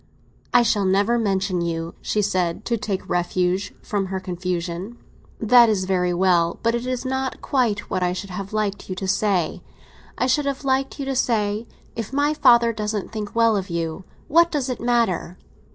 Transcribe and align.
"I 0.51 0.63
shall 0.63 0.85
never 0.85 1.19
mention 1.19 1.61
you," 1.61 1.93
she 2.01 2.23
said, 2.23 2.65
to 2.65 2.75
take 2.75 3.07
refuge 3.07 3.71
from 3.83 4.07
her 4.07 4.19
confusion. 4.19 4.97
"That 5.39 5.69
is 5.69 5.85
very 5.85 6.11
well; 6.11 6.59
but 6.63 6.73
it 6.73 6.87
is 6.87 7.05
not 7.05 7.39
quite 7.39 7.81
what 7.87 8.01
I 8.01 8.11
should 8.11 8.31
have 8.31 8.51
liked 8.51 8.89
you 8.89 8.95
to 8.95 9.07
say. 9.07 9.61
I 10.17 10.25
should 10.25 10.45
have 10.47 10.63
liked 10.65 10.97
you 10.99 11.05
to 11.05 11.15
say: 11.15 11.67
'If 11.95 12.11
my 12.11 12.33
father 12.33 12.73
doesn't 12.73 13.11
think 13.11 13.35
well 13.35 13.55
of 13.55 13.69
you, 13.69 14.03
what 14.27 14.49
does 14.51 14.69
it 14.69 14.81
matter? 14.81 15.37